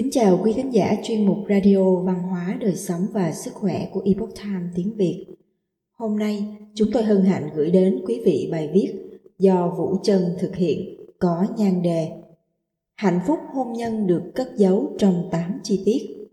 [0.00, 3.88] Kính chào quý khán giả chuyên mục Radio Văn hóa, Đời sống và Sức khỏe
[3.92, 5.26] của Epoch Time tiếng Việt.
[5.92, 8.92] Hôm nay, chúng tôi hân hạnh gửi đến quý vị bài viết
[9.38, 12.08] do Vũ Trân thực hiện có nhan đề
[12.96, 16.28] Hạnh phúc hôn nhân được cất giấu trong 8 chi tiết.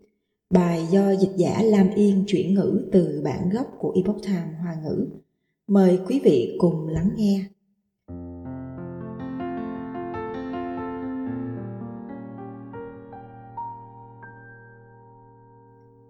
[0.50, 4.76] Bài do dịch giả Lam Yên chuyển ngữ từ bản gốc của Epoch Time Hoa
[4.84, 5.08] ngữ.
[5.68, 7.46] Mời quý vị cùng lắng nghe.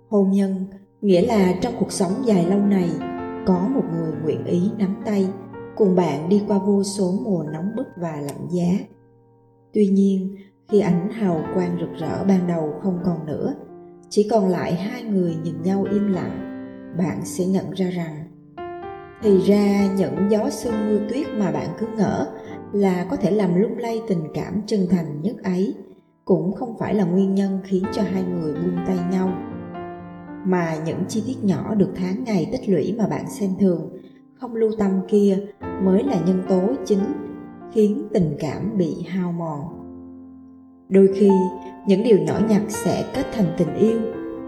[0.10, 0.66] Hôn nhân
[1.02, 2.90] nghĩa là trong cuộc sống dài lâu này
[3.46, 5.30] có một người nguyện ý nắm tay
[5.76, 8.86] cùng bạn đi qua vô số mùa nóng bức và lạnh giá.
[9.74, 10.36] Tuy nhiên,
[10.72, 13.54] khi ánh hào quang rực rỡ ban đầu không còn nữa,
[14.10, 16.40] chỉ còn lại hai người nhìn nhau im lặng,
[16.98, 18.28] bạn sẽ nhận ra rằng
[19.22, 22.28] thì ra những gió sương mưa tuyết mà bạn cứ ngỡ
[22.74, 25.76] là có thể làm lung lay tình cảm chân thành nhất ấy
[26.26, 29.32] cũng không phải là nguyên nhân khiến cho hai người buông tay nhau
[30.48, 33.90] mà những chi tiết nhỏ được tháng ngày tích lũy mà bạn xem thường,
[34.34, 35.38] không lưu tâm kia
[35.84, 37.04] mới là nhân tố chính
[37.74, 39.62] khiến tình cảm bị hao mòn.
[40.90, 41.30] Đôi khi,
[41.88, 44.00] những điều nhỏ nhặt sẽ kết thành tình yêu,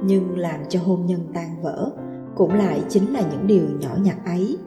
[0.04, 1.92] nhưng làm cho hôn nhân tan vỡ
[2.36, 4.58] cũng lại chính là những điều nhỏ nhặt ấy.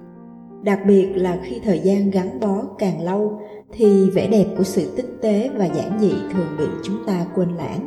[0.62, 3.40] Đặc biệt là khi thời gian gắn bó càng lâu
[3.72, 7.48] thì vẻ đẹp của sự tinh tế và giản dị thường bị chúng ta quên
[7.48, 7.86] lãng.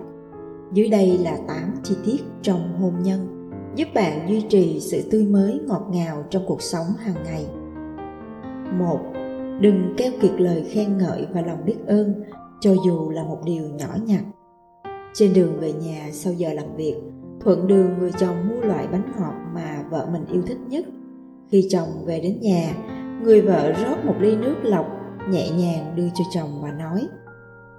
[0.74, 3.35] Dưới đây là 8 chi tiết trong hôn nhân
[3.76, 7.48] giúp bạn duy trì sự tươi mới ngọt ngào trong cuộc sống hàng ngày.
[8.80, 9.00] Một,
[9.62, 12.24] Đừng keo kiệt lời khen ngợi và lòng biết ơn
[12.60, 14.24] cho dù là một điều nhỏ nhặt.
[15.14, 16.96] Trên đường về nhà sau giờ làm việc,
[17.40, 20.86] thuận đường người chồng mua loại bánh ngọt mà vợ mình yêu thích nhất.
[21.52, 22.76] Khi chồng về đến nhà,
[23.24, 24.86] người vợ rót một ly nước lọc
[25.30, 27.08] nhẹ nhàng đưa cho chồng và nói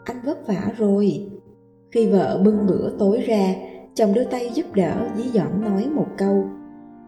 [0.05, 1.31] Anh vất vả rồi.
[1.91, 3.55] Khi vợ bưng bữa tối ra,
[3.97, 6.45] chồng đưa tay giúp đỡ, dí dỏm nói một câu.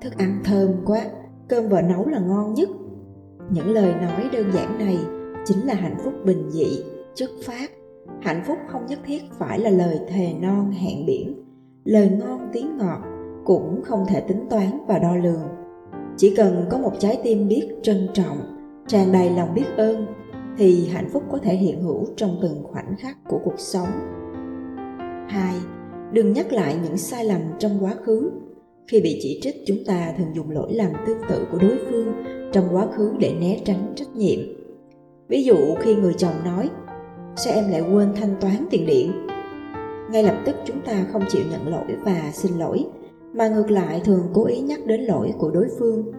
[0.03, 1.05] Thức ăn thơm quá,
[1.49, 2.69] cơm vợ nấu là ngon nhất.
[3.51, 4.99] Những lời nói đơn giản này
[5.45, 6.83] chính là hạnh phúc bình dị,
[7.15, 7.71] chất phát.
[8.21, 11.45] Hạnh phúc không nhất thiết phải là lời thề non hẹn biển.
[11.85, 13.03] Lời ngon tiếng ngọt
[13.45, 15.49] cũng không thể tính toán và đo lường.
[16.17, 18.39] Chỉ cần có một trái tim biết trân trọng,
[18.87, 20.07] tràn đầy lòng biết ơn,
[20.59, 23.89] thì hạnh phúc có thể hiện hữu trong từng khoảnh khắc của cuộc sống.
[25.29, 25.55] Hai
[26.13, 28.31] đừng nhắc lại những sai lầm trong quá khứ.
[28.89, 32.13] Khi bị chỉ trích, chúng ta thường dùng lỗi lầm tương tự của đối phương
[32.53, 34.39] trong quá khứ để né tránh trách nhiệm.
[35.29, 36.71] Ví dụ, khi người chồng nói,
[37.37, 39.13] sao em lại quên thanh toán tiền điện?
[40.11, 42.87] Ngay lập tức chúng ta không chịu nhận lỗi và xin lỗi,
[43.35, 46.13] mà ngược lại thường cố ý nhắc đến lỗi của đối phương.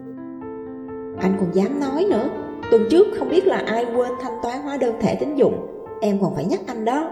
[1.20, 2.30] Anh còn dám nói nữa,
[2.72, 5.54] tuần trước không biết là ai quên thanh toán hóa đơn thẻ tín dụng,
[6.02, 7.12] em còn phải nhắc anh đó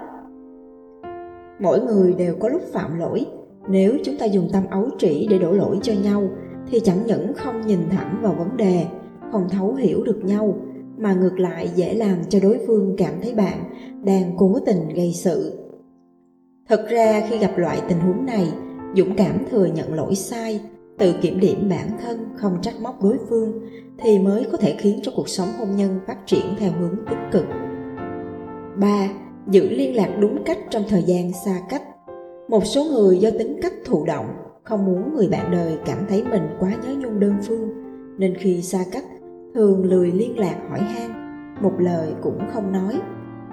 [1.59, 3.25] mỗi người đều có lúc phạm lỗi.
[3.69, 6.29] Nếu chúng ta dùng tâm ấu trĩ để đổ lỗi cho nhau,
[6.71, 8.85] thì chẳng những không nhìn thẳng vào vấn đề,
[9.31, 10.57] không thấu hiểu được nhau,
[10.97, 13.59] mà ngược lại dễ làm cho đối phương cảm thấy bạn
[14.03, 15.59] đang cố tình gây sự.
[16.69, 18.47] Thật ra, khi gặp loại tình huống này,
[18.95, 20.61] dũng cảm thừa nhận lỗi sai,
[20.97, 23.61] tự kiểm điểm bản thân không trách móc đối phương,
[23.99, 27.19] thì mới có thể khiến cho cuộc sống hôn nhân phát triển theo hướng tích
[27.31, 27.45] cực.
[28.75, 29.09] 3
[29.51, 31.83] giữ liên lạc đúng cách trong thời gian xa cách.
[32.47, 34.25] Một số người do tính cách thụ động,
[34.63, 37.69] không muốn người bạn đời cảm thấy mình quá nhớ nhung đơn phương,
[38.17, 39.05] nên khi xa cách,
[39.55, 41.11] thường lười liên lạc hỏi han.
[41.61, 42.99] Một lời cũng không nói.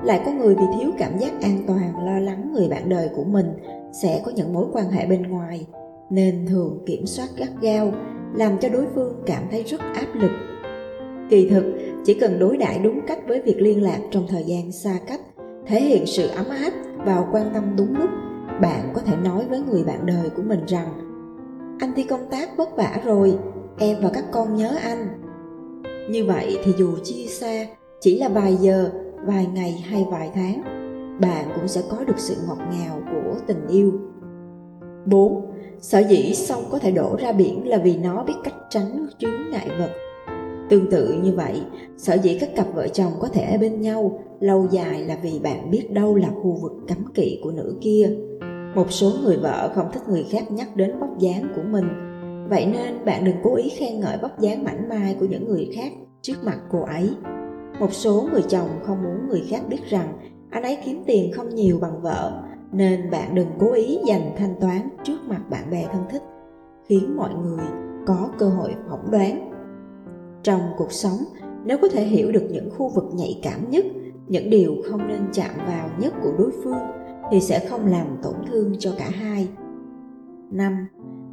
[0.04, 3.24] Lại có người vì thiếu cảm giác an toàn lo lắng người bạn đời của
[3.24, 3.46] mình
[3.92, 5.66] sẽ có những mối quan hệ bên ngoài,
[6.10, 7.92] nên thường kiểm soát gắt gao,
[8.34, 10.30] làm cho đối phương cảm thấy rất áp lực.
[11.30, 11.64] Kỳ thực,
[12.04, 15.20] chỉ cần đối đãi đúng cách với việc liên lạc trong thời gian xa cách
[15.66, 18.10] thể hiện sự ấm áp và quan tâm đúng lúc.
[18.60, 20.88] Bạn có thể nói với người bạn đời của mình rằng,
[21.80, 23.38] anh đi công tác vất vả rồi,
[23.78, 25.08] em và các con nhớ anh.
[26.10, 27.66] Như vậy thì dù chia xa,
[28.00, 28.90] chỉ là vài giờ,
[29.26, 30.62] vài ngày hay vài tháng,
[31.20, 33.92] bạn cũng sẽ có được sự ngọt ngào của tình yêu.
[35.06, 35.50] 4.
[35.80, 39.50] Sở dĩ sông có thể đổ ra biển là vì nó biết cách tránh chướng
[39.50, 39.90] ngại vật.
[40.68, 41.62] Tương tự như vậy,
[41.96, 45.38] sở dĩ các cặp vợ chồng có thể ở bên nhau lâu dài là vì
[45.38, 48.10] bạn biết đâu là khu vực cấm kỵ của nữ kia.
[48.74, 51.88] Một số người vợ không thích người khác nhắc đến vóc dáng của mình,
[52.48, 55.70] vậy nên bạn đừng cố ý khen ngợi vóc dáng mảnh mai của những người
[55.74, 57.10] khác trước mặt cô ấy.
[57.80, 60.18] Một số người chồng không muốn người khác biết rằng
[60.50, 64.54] anh ấy kiếm tiền không nhiều bằng vợ, nên bạn đừng cố ý dành thanh
[64.60, 66.22] toán trước mặt bạn bè thân thích,
[66.88, 67.64] khiến mọi người
[68.06, 69.53] có cơ hội phỏng đoán
[70.44, 71.18] trong cuộc sống
[71.64, 73.84] nếu có thể hiểu được những khu vực nhạy cảm nhất
[74.28, 76.78] những điều không nên chạm vào nhất của đối phương
[77.30, 79.48] thì sẽ không làm tổn thương cho cả hai.
[80.50, 80.86] 5.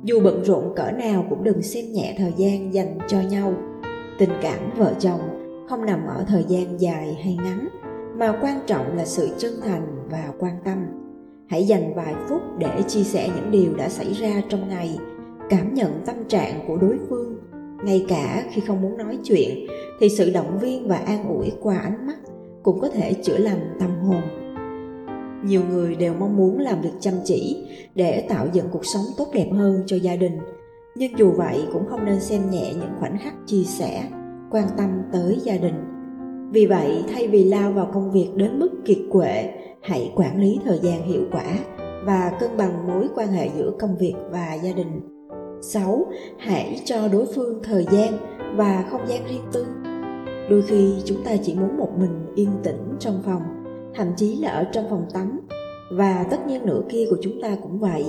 [0.04, 3.54] Dù bận rộn cỡ nào cũng đừng xem nhẹ thời gian dành cho nhau.
[4.20, 5.20] Tình cảm vợ chồng
[5.70, 7.68] không nằm ở thời gian dài hay ngắn,
[8.16, 10.78] mà quan trọng là sự chân thành và quan tâm.
[11.48, 14.98] Hãy dành vài phút để chia sẻ những điều đã xảy ra trong ngày,
[15.50, 17.38] cảm nhận tâm trạng của đối phương.
[17.86, 19.68] Ngay cả khi không muốn nói chuyện,
[20.00, 22.18] thì sự động viên và an ủi qua ánh mắt
[22.64, 24.22] cũng có thể chữa lành tâm hồn.
[25.46, 29.28] Nhiều người đều mong muốn làm việc chăm chỉ để tạo dựng cuộc sống tốt
[29.34, 30.38] đẹp hơn cho gia đình.
[30.96, 34.04] Nhưng dù vậy cũng không nên xem nhẹ những khoảnh khắc chia sẻ
[34.52, 35.76] quan tâm tới gia đình.
[36.52, 40.60] Vì vậy thay vì lao vào công việc đến mức kiệt quệ hãy quản lý
[40.66, 41.46] thời gian hiệu quả
[42.06, 45.02] và cân bằng mối quan hệ giữa công việc và gia đình.
[45.62, 46.06] 6.
[46.38, 48.14] Hãy cho đối phương thời gian
[48.56, 49.66] và không gian riêng tư.
[50.50, 53.42] Đôi khi chúng ta chỉ muốn một mình yên tĩnh trong phòng,
[53.96, 55.40] thậm chí là ở trong phòng tắm,
[55.92, 58.06] và tất nhiên nửa kia của chúng ta cũng vậy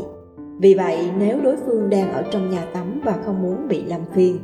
[0.60, 4.00] vì vậy, nếu đối phương đang ở trong nhà tắm và không muốn bị làm
[4.12, 4.38] phiền,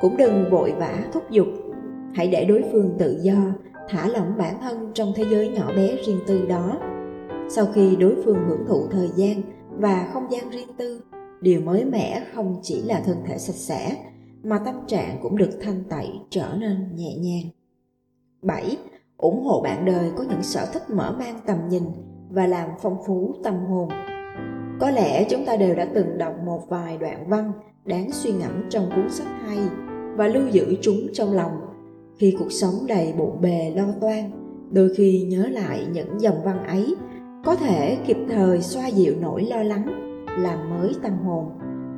[0.00, 1.46] cũng đừng vội vã thúc giục
[2.14, 3.36] hãy để đối phương tự do,
[3.88, 6.78] thả lỏng bản thân trong thế giới nhỏ bé riêng tư đó
[7.48, 9.42] sau khi đối phương hưởng thụ thời gian
[9.78, 11.00] và không gian riêng tư
[11.40, 13.96] điều mới mẻ không chỉ là thân thể sạch sẽ
[14.42, 17.44] mà tâm trạng cũng được thanh tẩy trở nên nhẹ nhàng
[18.42, 18.76] 7
[19.16, 21.82] ủng hộ bạn đời có những sở thích mở mang tầm nhìn
[22.30, 23.88] và làm phong phú tâm hồn.
[24.80, 27.52] Có lẽ chúng ta đều đã từng đọc một vài đoạn văn
[27.84, 29.58] đáng suy ngẫm trong cuốn sách hay
[30.16, 31.52] và lưu giữ chúng trong lòng.
[32.18, 34.30] Khi cuộc sống đầy bộn bề lo toan,
[34.70, 36.94] đôi khi nhớ lại những dòng văn ấy
[37.44, 40.07] có thể kịp thời xoa dịu nỗi lo lắng,
[40.42, 41.50] làm mới tâm hồn,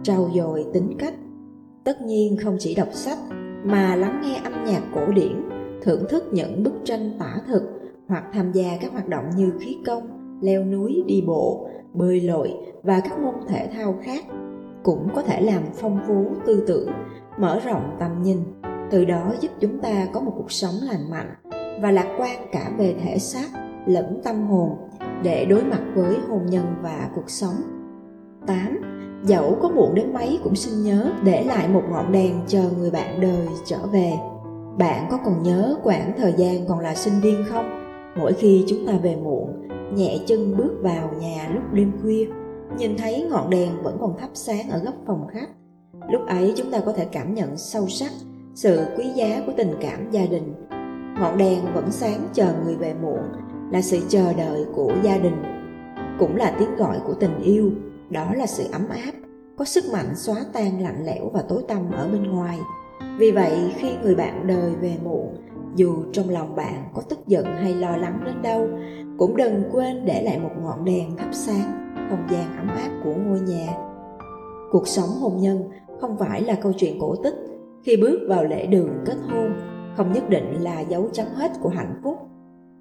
[0.03, 1.15] trau dồi tính cách.
[1.85, 3.19] Tất nhiên không chỉ đọc sách
[3.65, 5.43] mà lắng nghe âm nhạc cổ điển
[5.83, 7.63] thưởng thức những bức tranh tả thực
[8.09, 12.53] hoặc tham gia các hoạt động như khí công, leo núi, đi bộ, bơi lội
[12.83, 14.25] và các môn thể thao khác
[14.83, 16.89] cũng có thể làm phong phú tư tưởng,
[17.39, 18.39] mở rộng tầm nhìn,
[18.91, 21.35] từ đó giúp chúng ta có một cuộc sống lành mạnh
[21.83, 23.49] và lạc quan cả về thể xác
[23.87, 24.77] lẫn tâm hồn
[25.23, 27.80] để đối mặt với hôn nhân và cuộc sống.
[28.47, 28.81] 8.
[29.25, 32.91] Dẫu có muộn đến mấy cũng xin nhớ để lại một ngọn đèn chờ người
[32.91, 34.13] bạn đời trở về.
[34.79, 37.81] Bạn có còn nhớ quãng thời gian còn là sinh viên không?
[38.19, 42.27] Mỗi khi chúng ta về muộn, nhẹ chân bước vào nhà lúc đêm khuya,
[42.79, 45.49] nhìn thấy ngọn đèn vẫn còn thắp sáng ở góc phòng khách.
[46.11, 48.13] Lúc ấy chúng ta có thể cảm nhận sâu sắc
[48.55, 50.55] sự quý giá của tình cảm gia đình.
[51.21, 53.23] Ngọn đèn vẫn sáng chờ người về muộn
[53.73, 55.43] là sự chờ đợi của gia đình,
[56.19, 57.71] cũng là tiếng gọi của tình yêu,
[58.11, 59.13] đó là sự ấm áp,
[59.59, 62.59] có sức mạnh xóa tan lạnh lẽo và tối tăm ở bên ngoài.
[63.19, 65.37] Vì vậy khi người bạn đời về muộn,
[65.77, 68.69] dù trong lòng bạn có tức giận hay lo lắng đến đâu,
[69.19, 73.15] cũng đừng quên để lại một ngọn đèn thắp sáng không gian ấm áp của
[73.15, 73.77] ngôi nhà.
[74.73, 75.71] Cuộc sống hôn nhân
[76.01, 77.35] không phải là câu chuyện cổ tích
[77.83, 79.53] khi bước vào lễ đường kết hôn,
[79.97, 82.17] không nhất định là dấu chấm hết của hạnh phúc.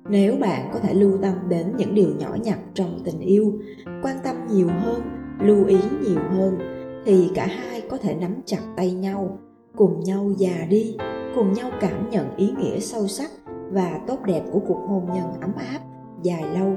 [0.10, 3.54] Nếu bạn có thể lưu tâm đến những điều nhỏ nhặt trong tình yêu,
[4.04, 5.02] quan tâm nhiều hơn,
[5.42, 6.58] lưu ý nhiều hơn,
[7.06, 9.40] thì cả hai có thể nắm chặt tay nhau
[9.76, 10.96] cùng nhau già đi
[11.36, 13.32] cùng nhau cảm nhận ý nghĩa sâu sắc
[13.72, 15.80] và tốt đẹp của cuộc hôn nhân ấm áp
[16.24, 16.74] dài lâu.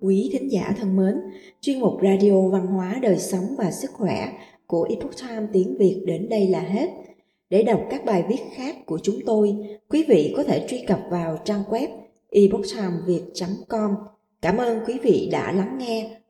[0.00, 1.14] Quý thính giả thân mến
[1.60, 4.32] chuyên mục radio văn hóa đời sống và sức khỏe
[4.66, 6.90] của Epoch Time tiếng Việt đến đây là hết.
[7.50, 9.56] Để đọc các bài viết khác của chúng tôi
[9.88, 11.88] quý vị có thể truy cập vào trang web
[12.30, 13.94] epochtimeviet.com
[14.42, 16.21] cảm ơn quý vị đã lắng nghe